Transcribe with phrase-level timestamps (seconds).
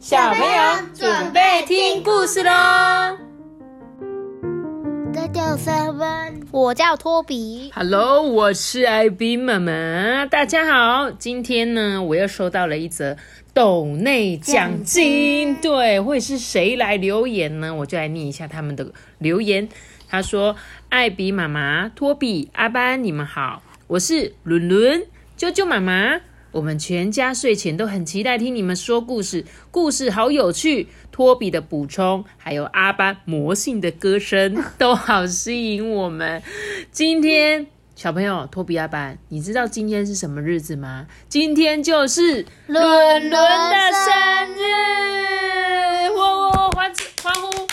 [0.00, 2.50] 小朋友准备听故事喽！
[5.12, 5.94] 大家好，
[6.50, 7.70] 我叫托比。
[7.74, 11.10] Hello，我是艾比妈妈，大家好。
[11.10, 13.18] 今天呢，我又收到了一则
[13.52, 17.74] 斗内奖金，对，会是谁来留言呢？
[17.74, 19.68] 我就来念一下他们的留言。
[20.08, 20.56] 他说
[20.88, 25.02] ：“艾比妈妈、托比、阿班，你们好，我是伦伦，
[25.38, 26.22] 啾啾妈妈。
[26.52, 30.88] 我们全家睡前都很期待听你们说故事，故事好有趣。
[31.12, 36.42] 托比的补充，还有阿班魔性的歌声，都好吸引我们。
[36.90, 41.06] 今天小朋友托比阿班，你知道今天是什么日子吗？
[41.28, 46.90] 今天就是伦伦的生日，哇，欢
[47.22, 47.68] 欢呼！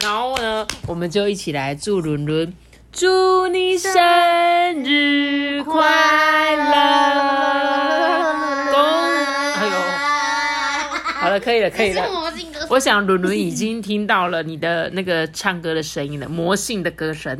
[0.00, 2.52] 然后呢，我们就一起来祝伦伦，
[2.96, 3.92] 祝你生
[4.82, 5.84] 日快
[6.56, 6.72] 乐！
[8.72, 8.80] 恭，
[9.52, 9.70] 哎呦，
[11.20, 12.02] 好了，可以了，可以了。
[12.70, 17.38] 我想伦伦已经听到了你的那个唱歌的声音了，魔性的歌声。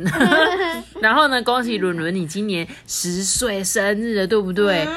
[1.01, 4.87] 然后呢，恭喜伦伦，你今年十岁生日了，对不对？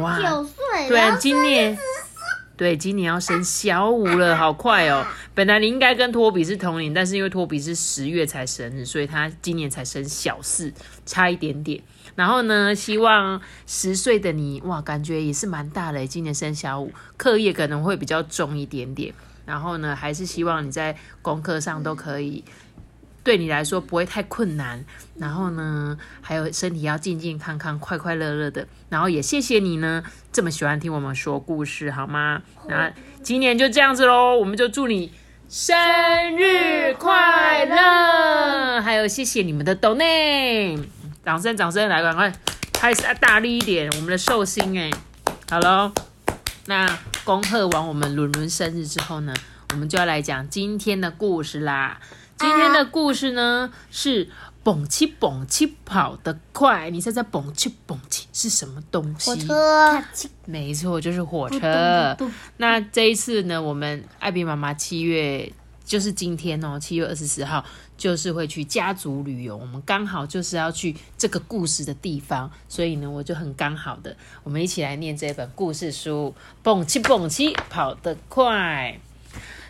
[0.00, 1.76] 哇，九岁，对啊，今年
[2.58, 5.06] 对今年要升小五了，好快哦！
[5.32, 10.72] 本来你应该跟托比是同龄，但是因为托比是十月才生日，所以他今年才升小四，
[11.06, 11.80] 差一点点。
[12.16, 19.14] 然后呢，希望十岁的你，哇，感觉也是蛮大的，今年升小五，课业可能会比较重一点点。
[19.46, 22.42] 然后呢，还是希望你在功课上都可以，
[23.28, 24.82] 对你来说不会太困难。
[25.18, 28.66] 然后呢，还有身体要健健康康、快快乐乐的。
[28.88, 32.40] 然后也谢谢你呢，这么喜欢听我们说故事，好吗？
[32.66, 32.90] 那
[33.22, 35.12] 今年就这样子喽，我们就祝你
[35.46, 35.76] 生
[36.38, 38.80] 日快乐！
[38.80, 40.78] 还有谢谢你们的抖内，
[41.22, 42.32] 掌声掌声来，赶快
[42.72, 44.90] 开始大力一点，我们的寿星哎，
[45.50, 45.92] 好喽。
[46.64, 49.34] 那恭贺完我们伦伦生日之后呢，
[49.72, 52.00] 我们就要来讲今天的故事啦。
[52.38, 54.28] 今天的故事呢、是
[54.62, 59.30] 蹦起蹦起跑得快，你猜猜蹦起蹦起是什么东西？
[59.30, 60.04] 火车，
[60.44, 62.16] 没错，就是火车。
[62.58, 65.52] 那这一次呢，我们艾比妈妈七月
[65.84, 67.64] 就是今天哦，七月二十四号
[67.96, 76.32] 就是会去家族旅游，我们刚好就是要去这个故事的地方，所以呢，我就很刚好的，我们一起来念这本故事书，
[76.62, 79.00] 蹦起蹦起跑得快。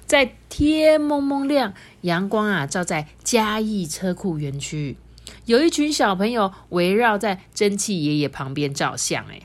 [0.09, 4.97] 在天蒙蒙亮，阳光啊照在嘉义车库园区，
[5.45, 9.27] 有一群小朋友围绕在蒸汽爷爷旁边照相。
[9.27, 9.43] 哎，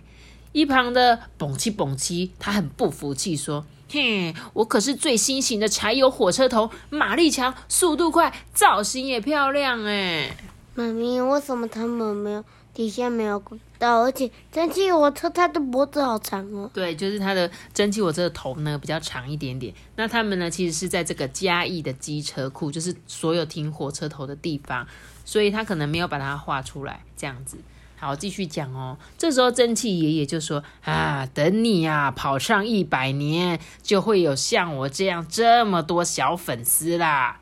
[0.53, 10.34] 一旁的蹦七蹦七，他很不服气，说：“嘿，我可是最新型的柴油火车头，马力强，速度快，造型也漂亮。”哎，
[10.75, 16.70] 妈咪，为什么他们没有底下没有轨道，而且蒸汽火车它的脖子好长哦？
[16.74, 19.74] 对，就是它的蒸汽火车的头呢比较长一点点。
[19.96, 24.88] 那他们呢，其实是在这个嘉义的机车库，就是所有停火车头的地方，
[25.24, 27.58] 所以他可能没有把它画出来，这样子。
[27.96, 28.98] 好，继续讲哦。
[29.18, 37.40] 这时候蒸汽爷爷就说：“啊，等你啊跑上一百年，就会有像我这样这么多小粉丝啦。”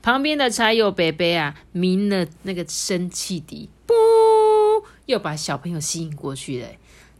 [0.00, 3.68] 旁边的柴油伯伯啊，鸣了那个生气笛，
[5.10, 6.68] 又把小朋友吸引过去了。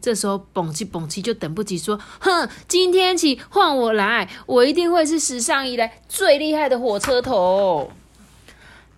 [0.01, 7.91] 这时候，蹦起蹦起就等不及说：“哼，今天起换我来，我一定会是史上以来最厉害的火车头。”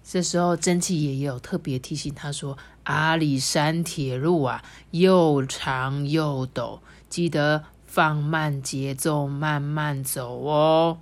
[0.01, 6.79] 这时候，蒸汽爷爷有特别提醒他说：“阿里山铁路啊，又长又陡，
[7.09, 10.99] 记得放慢节奏，慢慢走哦。”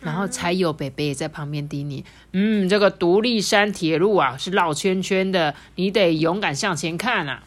[0.00, 7.44] 然后才有北北也在旁边叮咛：“嗯，这个独立山铁路啊是绕圈圈的，你得勇敢向前看啊！”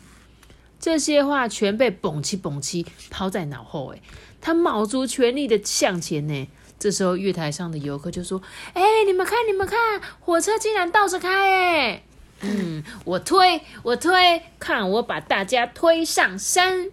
[0.80, 4.02] 这些话全被蹦起蹦起抛在脑后，哎，
[4.42, 6.48] 他卯足全力的向前呢。
[6.78, 8.42] 这时候月台上的游客就说
[8.76, 12.04] ：“哎，你们看，你们看，火车竟然倒着开，哎，
[12.42, 16.90] 嗯，我推，我推，看我把大家推上山。”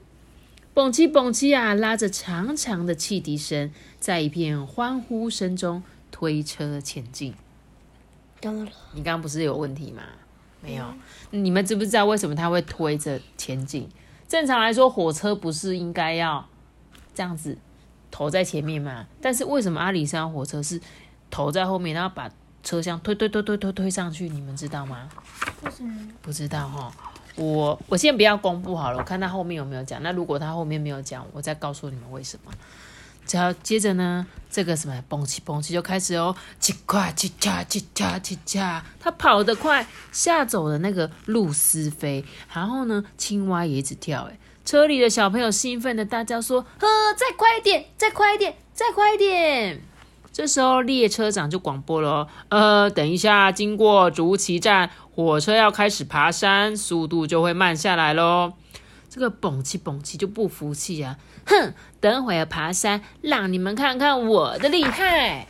[0.72, 3.72] 蹦起蹦起啊，拉着长长的汽笛声，
[4.10, 5.80] 在一片欢呼声中
[6.10, 7.32] 推车前进。
[8.40, 8.72] 怎么了？
[8.92, 10.02] 你刚刚不是有问题吗？
[10.60, 10.84] 没有。
[11.30, 13.88] 你们知不知道为什么他会推着前进？
[14.26, 16.44] 正常来说，火车不是应该要
[17.14, 17.56] 这样子
[18.10, 19.06] 头在前面吗？
[19.22, 20.80] 但是为什么阿里山火车是
[21.30, 22.28] 头在后面，然后把
[22.64, 24.28] 车厢推推推推推推上去？
[24.28, 25.08] 你们知道吗？
[25.62, 26.08] 为什么？
[26.20, 26.92] 不知道哈。
[27.36, 30.02] 我我先不要公布好了，我看他后面有没有讲。
[30.02, 32.50] 那如果他后面没有讲，我再告诉你们为什么。
[33.30, 49.80] 只要接着呢，这个什么蹦起蹦起就开始哦，叽快叽恰叽恰叽恰，他跑得快，吓走了那个露丝飞，然后呢，青蛙也一直跳，哎，车里的小朋友兴奋的大叫说：“呵，再快一点，再快一点，再快一点！
[50.32, 58.54] 这时候列车长就广播了：“呃，等一下，经过竹崎站，火车要开始爬山，速度就会慢下来喽。”
[59.08, 61.16] 这个蹦起蹦起就不服气啊！
[61.50, 65.48] 哼，等会儿爬山，让你们看看我的厉害！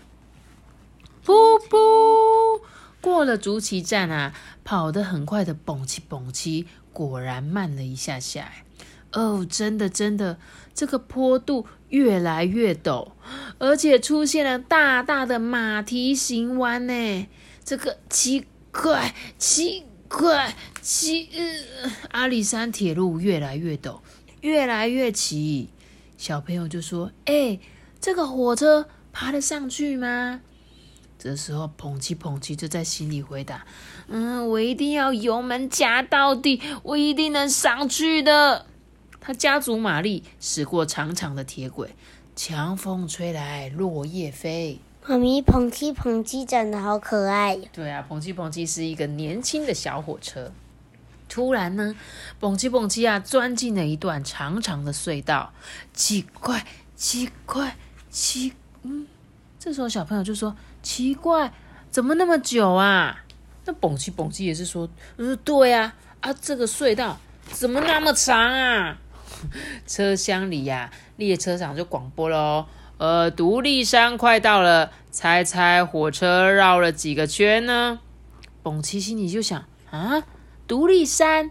[1.27, 2.63] 噗噗，
[3.03, 4.33] 过了竹崎站啊，
[4.65, 8.51] 跑得很快的蹦起蹦起果然慢了一下下。
[9.13, 10.39] 哦，真的真的，
[10.73, 13.11] 这个坡度越来越陡，
[13.59, 17.29] 而且出现了大大的马蹄形弯呢。
[17.63, 21.29] 这个奇怪，奇怪，奇……
[21.35, 23.99] 呃，阿里山铁路越来越陡，
[24.41, 25.69] 越来越奇。
[26.21, 27.59] 小朋友就说：“哎，
[27.99, 30.43] 这个火车爬得上去吗？”
[31.19, 33.65] 这时候，捧起捧起就在心里回答
[34.09, 38.67] ：“嗯，我一定要油门加到底，我一定能上去的。”
[39.19, 41.95] 他加足马力，驶过长长的铁轨，
[42.37, 44.79] 强风吹来，落叶飞。
[45.07, 47.69] 妈咪，捧起捧起长得好可爱呀！
[47.73, 50.53] 对啊，捧起捧起是一个年轻的小火车。
[51.31, 51.95] 突然呢，
[52.39, 55.53] 蹦起蹦起啊，钻进了一段长长的隧道。
[55.95, 56.67] 奇怪，
[56.97, 57.77] 奇怪，
[58.11, 58.53] 奇……
[58.83, 59.07] 嗯，
[59.59, 61.53] 这时候小朋友就说：“奇怪，
[61.91, 63.25] 怎么那么久啊？”
[63.65, 68.99] 那蹦起蹦起也是说：“嗯，对呀，啊，这个隧道怎么那么长啊？”
[69.87, 72.67] 车厢里呀，列车长就广播喽
[72.99, 78.01] ：“呃，独立山快到了，猜猜火车绕了几个圈呢？”
[78.63, 80.23] 蹦奇心里就想：“啊，
[80.71, 81.51] 独立山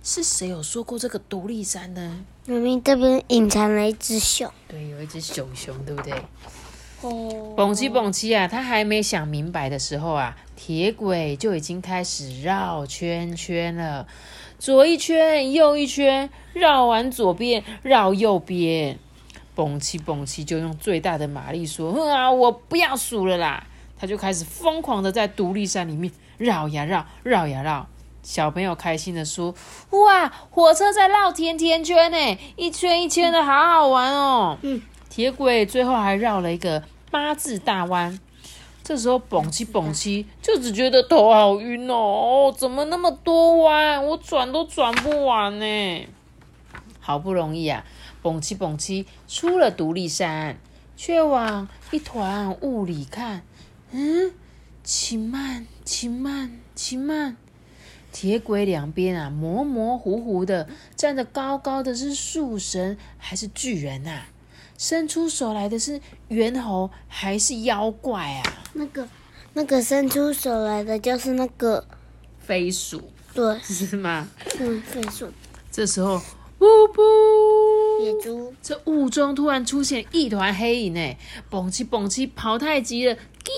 [0.00, 6.14] 是谁有说过这个独立山呢？”明明这边隐藏了一只熊，对，有一只熊熊，对不对？
[7.00, 14.06] 哦，蹦起蹦起啊，他还没想明白的时候啊，铁轨就已经开始绕圈圈了。
[14.60, 19.00] 左一圈，右一圈，绕完左边，绕右边，
[19.56, 23.66] 蹦起蹦起，就用最大的马力说：“啊，我不要数了啦！”
[23.98, 27.88] 他就开始疯狂的在独立山里面绕呀绕，绕呀绕。
[28.22, 29.54] 小朋友开心的说
[29.90, 38.18] ：“哇，火车在绕甜甜圈呢，一圈一圈的，好好玩哦！”嗯，铁轨最后还绕了一个八字大弯。
[38.82, 42.52] 这时候蹦起蹦起，就只觉得头好晕哦！
[42.56, 46.08] 怎么那么多弯，我转都转不完呢？
[46.98, 47.84] 好不容易啊，
[48.20, 50.58] 蹦起蹦起出了独立山，
[50.96, 53.42] 却往一团雾里看。
[53.92, 54.32] 嗯，
[54.82, 57.36] 请慢，请慢，请慢！
[58.12, 64.26] 铁轨两边啊，模模糊糊的站得高高的，是树神还是巨人啊？
[64.76, 68.42] 伸出手来的是猿猴还是妖怪啊？
[68.72, 69.06] 那个
[69.52, 71.84] 那个伸出手来的就是那个
[72.38, 74.26] 飞鼠，对，是吗？
[74.58, 75.28] 嗯，飞鼠。
[75.70, 76.16] 这时候，
[76.58, 81.18] 噗噗，野猪，这雾中突然出现一团黑影，哎，
[81.50, 83.52] 蹦起蹦起，跑太急了，滴，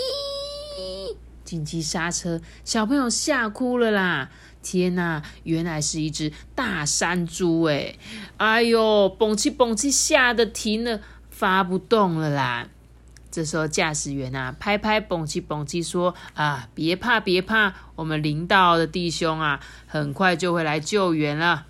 [1.53, 4.31] 紧急刹车，小朋友吓哭了啦！
[4.63, 7.95] 天哪，原来是一只大山猪，哎，
[8.39, 12.69] 哎呦，蹦起蹦起，吓得停了，发不动了啦！
[13.31, 21.67] 这时候，驾驶员啊，拍拍蹦起蹦起说：“啊，别怕别怕，我们领导的弟兄啊，很快就会来救援了。”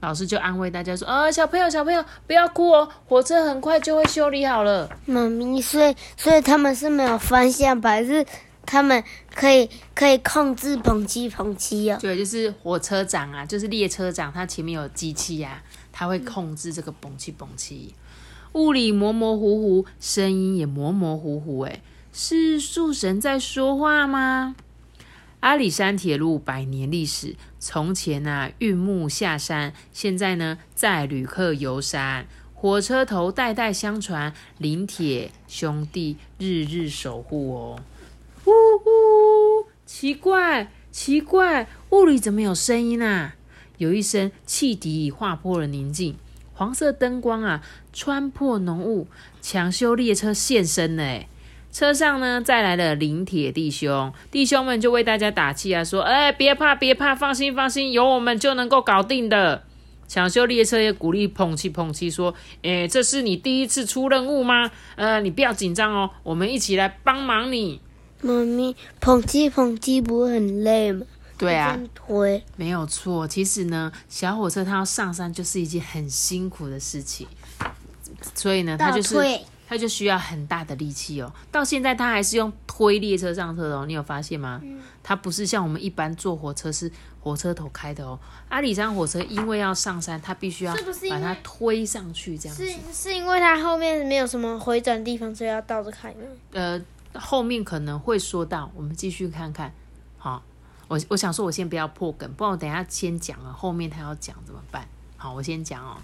[0.00, 8.26] 老师就安慰大家说：“啊，小朋友小朋友不要哭哦，火车很快就会修理好了。”妈咪，所以所以他们是没有方向盘，是
[8.66, 9.02] 他们
[9.34, 11.98] 可以可以控制捧起捧起哦。
[12.00, 17.94] 对，就是火车长啊，就是列车长，他前面有机器呀、他会控制这个蹦起蹦起。
[18.52, 21.60] 雾里模模糊糊，声音也模模糊糊。
[21.60, 21.80] 哎，
[22.12, 24.54] 是树神在说话吗？
[25.40, 32.26] 阿里山铁路百年历史，从前啊运木下山，现在呢载旅客游山。
[32.54, 37.78] 火车头代代相传，林铁兄弟日日守护哦。
[38.46, 43.34] 呜呜，奇怪奇怪，雾里怎么有声音啊？
[43.78, 46.16] 有一声汽笛已划破了宁静。
[46.52, 49.08] 黄色灯光啊，穿破浓雾，
[49.40, 51.02] 抢修列车现身了。
[51.02, 51.28] 哎，
[51.72, 59.64] 车上呢，再来了林铁弟兄，弟兄们就为大家打气啊，说：“哎，别怕，别怕，放心，放心，有我们就能够搞定的。”
[60.06, 62.32] 抢修列车也鼓励捧起捧起，说
[62.62, 64.70] ：“哎，这是你第一次出任务吗？
[64.94, 67.80] 呃，你不要紧张哦，我们一起来帮忙你。”
[68.24, 71.04] 妈咪，捧鸡捧鸡不会很累吗？
[71.36, 72.42] 对啊推。
[72.56, 77.26] 没有错，其实呢，小火车它要上山就是一件很辛苦的事情，
[78.34, 79.14] 所以呢，它就是
[79.68, 81.32] 它就需要很大的力气哦。
[81.50, 84.62] 到现在它还是用推列车上车的哦，你有发现吗？
[85.02, 86.90] 它不是像我们一般坐火车是
[87.20, 88.18] 火车头开的哦。
[88.48, 90.74] 阿里山火车因为要上山，它必须要
[91.10, 92.74] 把它推上去，这样子是。
[92.92, 96.20] 是因为它后面没有什么回转地方，所以要倒着开吗？
[96.52, 96.80] 呃，
[97.14, 99.72] 后面可能会说到，我们继续看看。
[100.18, 100.42] 好，
[100.88, 104.88] 我我想说，我先不要破梗，不然我等下先讲了，后面他要讲怎么办？
[105.16, 105.96] 好，我先讲哦。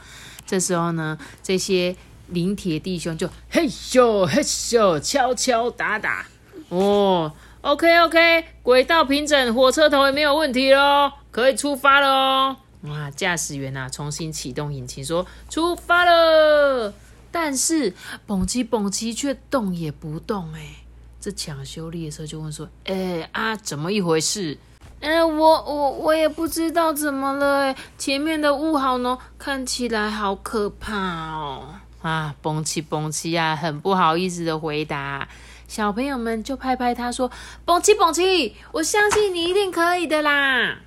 [0.47, 1.95] 这时候呢，这些
[2.29, 6.27] 临铁弟兄就嘿咻嘿咻，敲敲打打。
[6.69, 12.57] 哦，OK OK，轨道平整，火车头也没有问题喽，可以出发了哦。
[12.83, 16.95] 哇，驾驶员啊，重新启动引擎，说出发了。
[17.33, 17.95] 但是
[18.27, 20.80] 蹦极蹦极却动也不动哎。
[21.21, 24.57] 这抢修列车就问说：“哎、啊，怎么一回事？”
[25.01, 31.75] 哎、我我我也不知道怎么了哎，前面的雾好浓，看起来好可怕哦。
[32.03, 35.29] 啊，蹦起蹦起啊，很不好意思的回答。
[35.69, 37.31] 小朋友们就拍拍他说
[37.65, 40.79] ：“蹦起蹦起，我相信你一定可以的啦。”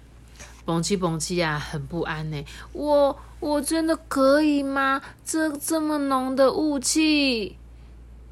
[0.66, 2.44] 蹦起蹦起啊，很不安呢。
[2.72, 5.02] 我我真的可以吗？
[5.26, 7.58] 这这么浓的雾气。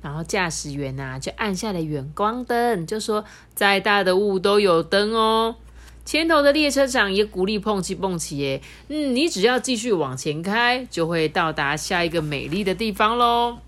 [0.02, 5.56] 然后驾驶员呐、就按下了远光灯，就说：“再大的雾都有灯哦。”
[6.04, 13.60] 前头的列车长也鼓励蹦起蹦起耶，嗯，你只要继续往前开，就会到达下一个美丽的地方喽。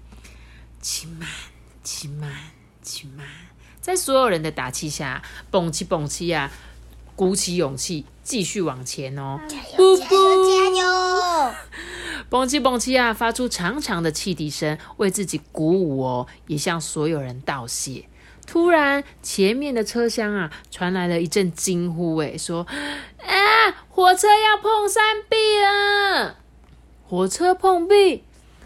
[0.82, 1.30] 骑慢，
[1.84, 2.32] 骑慢，
[2.82, 3.28] 骑慢，
[3.80, 5.22] 在所有人的打气下，
[5.52, 6.52] 蹦起蹦起呀、
[7.16, 9.40] 鼓起勇气继续往前哦。
[9.48, 11.54] 加油加油！
[12.30, 18.06] 蹦起蹦起啊，发出长长的汽笛声，为自己鼓舞哦，也向所有人道谢。
[18.48, 22.66] 突然，前面的车厢啊，传来了一阵惊呼，哎，说
[23.22, 26.38] ：“啊，火车要碰山壁了！”
[27.08, 28.24] 火车碰壁，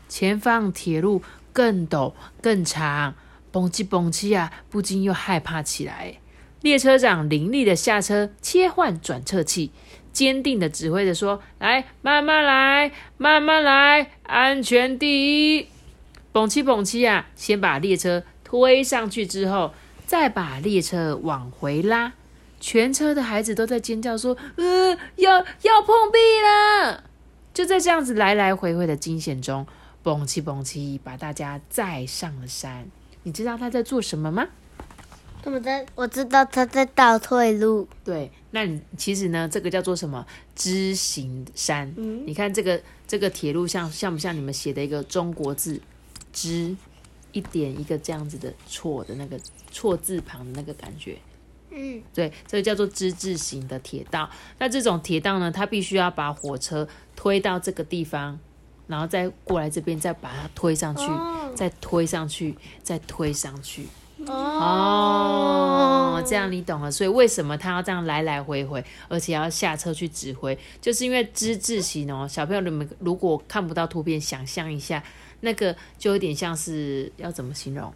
[0.08, 1.22] 前方铁路
[1.52, 3.16] 更陡更长，
[3.52, 6.20] 蹦起蹦起啊，不禁又害怕起来。
[6.68, 9.72] 列车长凌厉的下车，切换转侧器，
[10.12, 15.70] 坚定的指挥着说：“来，慢慢来，慢慢来，安全第一。”
[16.34, 19.74] 蹦起蹦起啊，先把列车推上去之后，
[20.06, 22.12] 再把列车往回拉。
[22.60, 27.06] 全车的孩子都在尖叫说：“呃，要要碰壁了！”
[27.56, 29.66] 就在这样子来来回回的惊险中，
[30.04, 32.86] 蹦起蹦起，把大家载上了山。
[33.24, 34.48] 你知道他在做什么吗？
[35.48, 37.88] 他们在，我知道他在倒退路。
[38.04, 40.28] 对，那你其实呢，这个叫做什么？
[40.54, 41.90] 知行山。
[41.96, 45.80] 嗯你看这个这个铁路像像不像你们写的一个中国字
[46.34, 46.76] “知”，
[47.32, 49.40] 一点一个这样子的错的那个
[49.72, 51.18] 错字旁的那个感觉。
[51.72, 54.30] 嗯，对，这个叫做之字形的铁道。
[54.60, 56.86] 那这种铁道呢，它必须要把火车
[57.16, 58.38] 推到这个地方，
[58.88, 63.88] 然后再过来这边，再把它推上去，哦再推上去，再推上去。
[64.26, 66.90] 哦，这样你懂了。
[66.92, 72.28] 所以为什么他要这样来来回回，而且要下车去指挥，就是因为之字型哦。
[72.28, 75.04] 小朋友你们如果看不到图片，想象一下，
[75.42, 77.94] 那个就有点像是要怎么形容？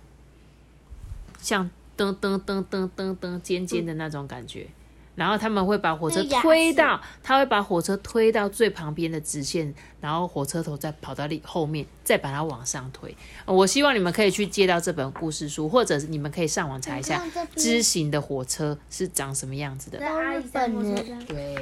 [1.40, 4.68] 像噔噔噔噔噔噔尖尖的那种感觉。
[5.16, 13.16] 然后他们会把火车推到，他会把火车推到最旁边的直线，然后火车头再跑到里后面，再把它往上推。
[13.46, 17.22] 呃我希望你们可以去借到这本故事书，或者你们可以上网查一下
[17.56, 20.00] 知行的火车是长什么样子的。
[20.00, 21.56] 在阿里山火车站，对，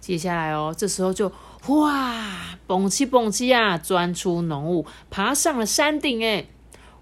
[0.00, 1.30] 接下来哦，这时候就
[1.66, 6.46] 哇，蹦起蹦起啊，钻出浓雾，爬上了山顶哎！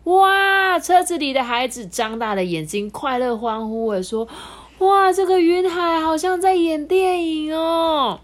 [0.05, 4.27] 哇，车子里的孩子张大了眼睛，快乐欢呼哎，说
[4.79, 8.21] ：“哇，这个云海好像在演电影哦！”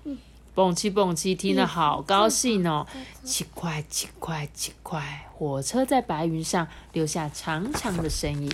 [0.54, 2.86] 蹦起蹦起，听得好高兴哦！
[3.24, 8.52] 奇怪奇怪奇怪，火车在白云上留下长长的身影。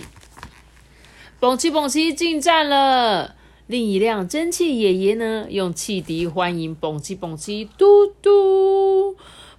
[1.41, 3.35] 蹦起蹦起进站了。
[3.67, 9.17] 另一辆蒸汽爷爷呢，用汽笛欢迎蹦起蹦起，嘟嘟，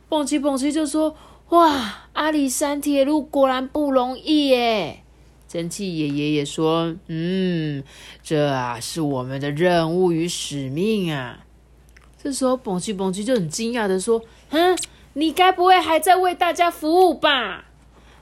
[0.08, 1.14] 蹦起蹦起就说
[1.50, 5.04] ：“哇，阿里山铁路果然不容易耶！”
[5.52, 7.82] 蒸汽爷爷也说：“嗯，
[8.22, 11.40] 这啊是我们的任务与使命啊。”
[12.22, 14.78] 这时候，蹦起蹦起就很惊讶的说：“哼，
[15.14, 17.64] 你该不会还在为大家服务吧？”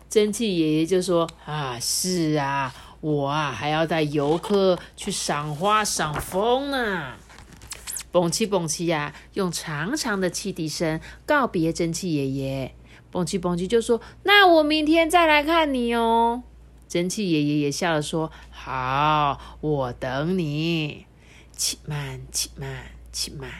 [0.08, 7.12] 蒸汽爷爷就说：“啊，是啊，我啊还要带游客去赏花赏风呢。”
[8.10, 12.74] 蹦起蹦起呀、用长长的汽笛声告别蒸汽爷爷。
[13.10, 16.44] 蹦起蹦起就说：“那我明天再来看你哦。”
[16.88, 21.04] 蒸汽爷爷也笑了说：“好，我等你。”
[21.54, 23.50] 起慢，起慢，起慢。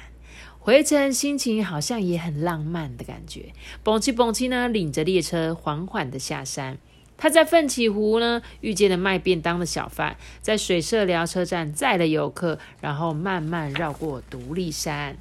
[0.58, 3.52] 回程心情好像也很浪漫的感觉。
[3.82, 6.78] 蹦起蹦起呢，领着列车缓缓的下山。
[7.16, 15.16] 他在奋起湖呢遇见了卖便当的小贩，在水社寮车站载了游客，然后慢慢绕过独立山。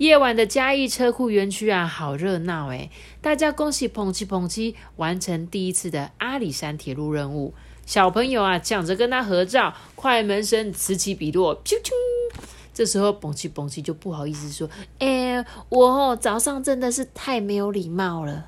[0.00, 2.90] 夜晚的嘉义车库园区啊，好热闹诶！
[3.20, 7.52] 大家恭喜捧七捧七完成第一次的阿里山铁路任务。
[7.84, 11.90] 小朋友啊，抢着跟他合照，快门声此起彼落，啾啾。
[12.72, 18.46] 这时候蹦七蹦七就不好意思说：“哎，我早上真的是太没有礼貌了。”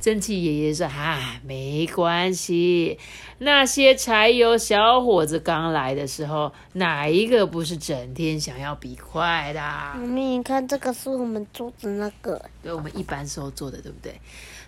[0.00, 2.98] 蒸汽爷爷说：“啊，没关系，
[3.38, 9.60] 那些柴油小伙子刚来的时候，哪一个不是整天想要比快的？
[9.60, 14.20] 妈咪，你看这个是我们做的那个，对我们一般时候做的，对不对？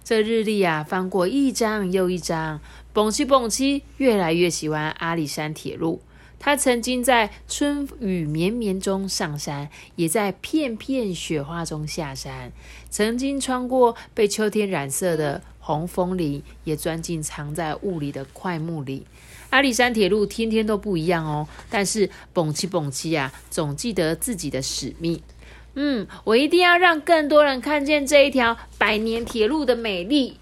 [0.02, 2.60] 这日历啊，翻过一张又一张，
[2.92, 6.00] 蹦七蹦七越来越喜欢阿里山铁路。
[6.40, 12.50] 他曾经在春雨绵绵中上山，也在片片雪花中下山。
[12.88, 19.04] 曾经穿过被秋天染色的红枫林，也钻进藏在雾里的快木林。
[19.50, 25.20] 阿里山铁路天天都不一样哦，但是蹦七蹦七啊，总记得自己的使命。
[25.75, 30.38] 嗯，我一定要让更多人看见这一条百年铁路的美丽。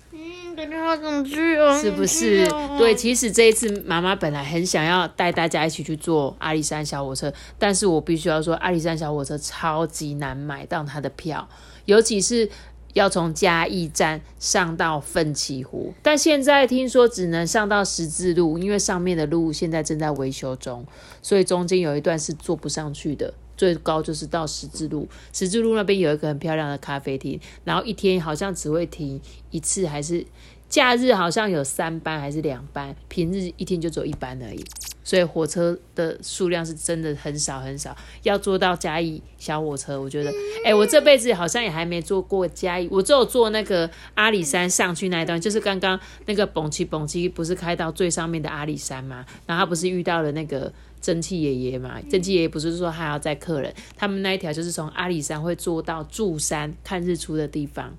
[0.58, 2.48] 感觉好想去哦，是不是？
[2.76, 11.48] 对，其实这一次妈妈本来很想要带大家一起去坐阿里山小火车，但是我必须要说，阿里山小火车超级难买到它的票，
[11.84, 12.50] 尤其是
[12.98, 20.84] 要从嘉义站上到奋起湖，但现在听说只能上到十字路，因为上面的路现在正在维修中，
[21.22, 23.32] 所以中间有一段是坐不上去的。
[23.56, 30.24] 最高就是到十字路，十字路那边有一个很漂亮的咖啡厅，然后一天好像只会停一次，还是
[30.68, 34.64] 假日好像有三班还是两班，平日一天就走一班而已。
[35.08, 37.96] 所以火车的数量是真的很少很少。
[38.24, 40.30] 要坐到嘉义小火车，我觉得，
[40.66, 49.24] 哎，我这辈子好像也还没坐过嘉义，我只有坐那个阿里山上去那一段，就是刚刚那个蹦七蹦七不是开到最上面的阿里山嘛？
[49.46, 50.70] 然后他不是遇到了那个。
[51.00, 57.96] 蒸汽爷爷嘛，蒸汽爷爷不是说还要载客人，他们那一条就是从阿里山会坐到柱山看日出的地方，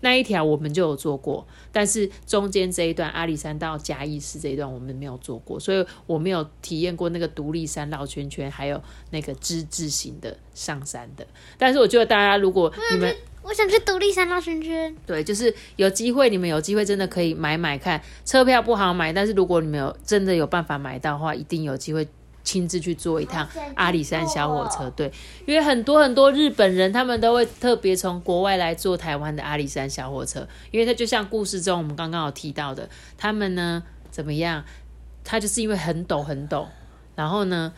[0.00, 11.26] 那一条我们就有做过，但是中间这一段阿里山到嘉义市这一段我们没有做过，所以我没有体验过那个独立山绕圈圈，还有那个之字形的上山的。
[11.58, 22.06] 但是我觉得大家如果你们，我想去独立山绕圈圈，对，就是有机会，你们有机会真的可以买买看，车票不好买，但是如果你们有真的有办法买到的话，一定有机会。
[22.50, 25.12] 亲自去坐一趟阿里山小火车，对，
[25.46, 34.64] 因为很多很多日本人，他们都会特别从国外来坐台湾的阿里山小火车，因为它就像故事中我们刚刚有提到的，他们呢怎么样？
[35.22, 36.66] 他就是因为很陡很陡，
[37.14, 37.72] 然后呢。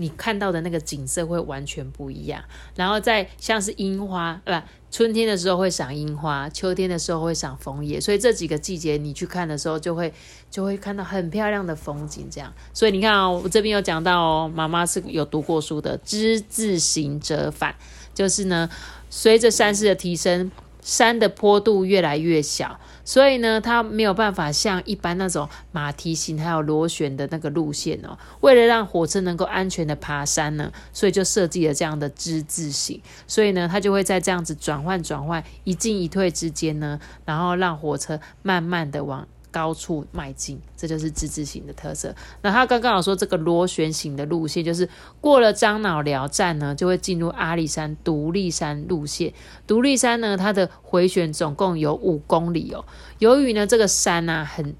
[0.00, 2.42] 你看到的那个景色会完全不一样，
[2.74, 4.52] 然后在像是樱花，不，
[4.90, 10.12] 春天的时候会赏樱花，秋天的时候会赏枫叶，所以这几个季节你去看的时候，就会
[10.50, 12.26] 就会看到很漂亮的风景。
[12.30, 17.74] 这样，所以你看哦，我这边有讲到哦，妈妈是有读过书的，之字形折返，
[18.14, 18.70] 就是呢，
[19.10, 20.50] 随着山势的提升。
[20.82, 28.16] 山的坡度越来越小，所以呢，它没有办法像一般那种马蹄形还有螺旋的那个路线哦。
[28.40, 33.02] 为了让火车能够安全的爬山呢，所以就设计了这样的之字形。
[33.26, 39.26] 所以呢，它就会在这样子转换转换一进一退之间呢，然后让火车慢慢的往。
[39.50, 42.14] 高处迈进，这就是之字形的特色。
[42.42, 44.88] 那他刚刚有说，这个螺旋形的路线，就是
[45.20, 49.32] 过了樟脑寮站呢，就会进入阿里山独立山路线。
[49.66, 52.84] 独立山呢，它的回旋总共有五公里哦。
[53.18, 54.74] 由于呢，这个山啊很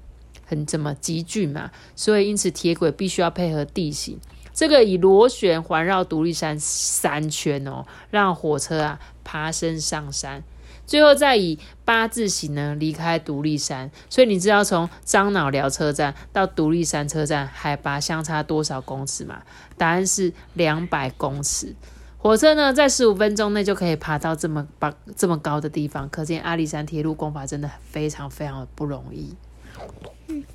[0.45, 4.19] 很怎么急峻嘛，所以因此铁轨必须要配合地形，
[4.53, 10.43] 这个以螺旋环绕独立山三圈哦，让火车啊爬升上山。
[10.91, 19.41] 最后再以八字形呢离开独立山，所以你知道从樟脑寮车站到独立山车站海拔相差多少公尺吗？
[19.77, 21.73] 答案是两百公尺。
[22.17, 29.33] 火车呢在十五分钟内就可以爬到这么高这么高的地方，可见阿里山铁路工法真的非常非常的不容易。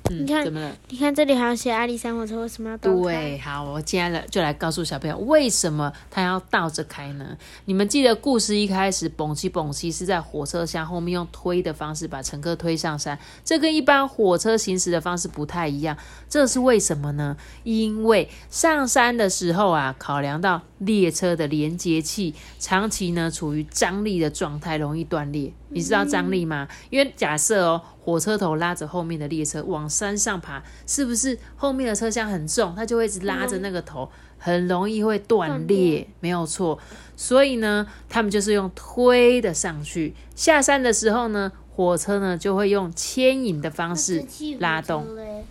[0.09, 0.75] 你看，怎么了？
[0.89, 3.01] 你看这里还要写阿里山火车为什么要倒开？
[3.01, 7.37] 对，好，我接下来就来告诉小朋友，为什么它要倒着开呢？
[7.65, 15.97] 你们记得故事一开始，蹦起蹦起是在火车厢后面用推的方式把乘客推上山，这跟一般火车行驶的方式不太一样。
[16.29, 17.35] 这是为什么呢？
[17.63, 25.53] 因为上山的时候啊，考量到列车的连接器长期呢处于张力的状态，容易断裂。
[25.69, 26.67] 你知道张力吗？
[26.89, 36.79] 因为假设哦，火车头拉着后面的列车往山上爬，是不是后面的车厢很重，它就会一直拉着那个头，很容易会断裂，没有错。
[37.15, 44.25] 所以呢，他们就是用推的上去，下山的时候呢，火车呢就会用牵引的方式
[44.59, 45.15] 拉动。
[45.15, 45.43] 嘞，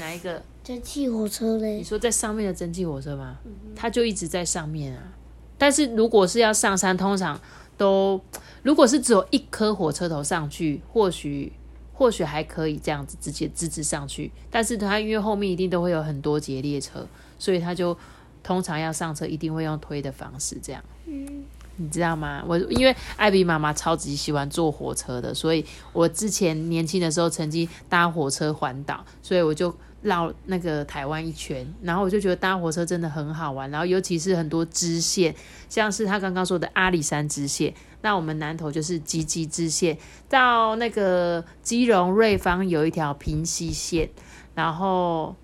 [0.00, 0.42] 哪一个？
[0.64, 3.38] 蒸汽火车嘞你，说在上面的蒸汽火车吗？
[3.74, 5.02] 它就一直在上面啊。
[5.56, 7.40] 但是如果是要上山，通常
[7.78, 8.20] 都
[8.62, 11.50] 如果是只有一颗火车头上去，或许
[11.98, 14.30] 或许还可以这样子直接直直上去。
[14.48, 17.04] 但是他因为后面一定都会有很多节列车，
[17.40, 17.96] 所以他就
[18.44, 20.80] 通常要上车一定会用推的方式这样。
[21.80, 22.44] 你知道吗？
[22.46, 35.34] 我因为艾比妈妈超级喜欢坐火车的，所以我之前年轻的时候曾经搭火车环岛，所以我就绕那个台湾一圈，然后我就觉得搭火车真的很好玩，然后尤其是很多支线，
[35.68, 44.08] 像是他刚刚说的阿里山支线，那我们南投就是吉吉支线，到那个基隆瑞芳有一条平溪线，
[44.54, 45.34] 然后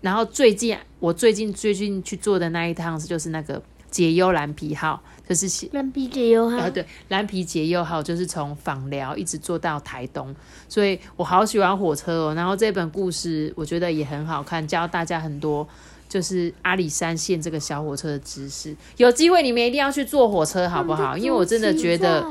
[0.00, 10.34] 然后最近我最近最近去坐的那一趟就是那个解忧蓝皮号，就是写蓝皮解忧啊，号，对，蓝皮解忧号，就是从访寮一直坐到台东，
[10.68, 12.34] 所以我好喜欢火车哦。
[12.34, 15.66] 然后这本故事我觉得也很好看，教大家很多
[16.08, 18.76] 就是阿里山线这个小火车的知识。
[18.96, 21.16] 有机会你们一定要去坐火车，好不好？
[21.16, 22.24] 因为我真的觉得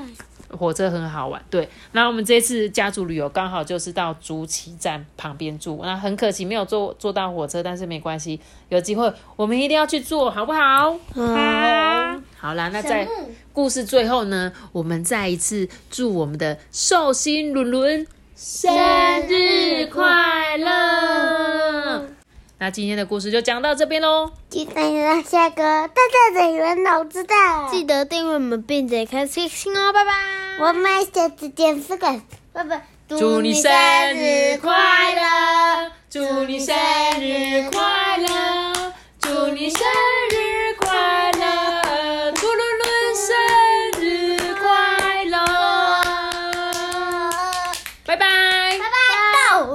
[0.50, 1.42] 火车很好玩。
[1.50, 10.92] 对，那我们这次家族旅游刚好就是到竹崎站旁边住，那很可惜没有坐坐到火车，但是没关系，有机会我们一定要去坐，好不好？
[11.14, 13.08] 好，好啦，那在
[13.52, 18.72] 故事最后呢，我们再一次祝我们的寿星伦伦生
[19.28, 21.67] 日快乐。
[22.60, 24.32] 那今天的故事就讲到这边喽。
[24.50, 24.74] 记得
[25.22, 25.94] 下个大
[26.34, 27.70] 大的圆脑子蛋。
[27.70, 30.12] 记得订阅我们，并且看星星哦，拜拜。
[30.60, 32.20] 我们下次见，四个。
[33.10, 34.74] 祝你生日快
[35.14, 36.76] 乐，祝你生
[37.22, 39.80] 日快乐，祝你生。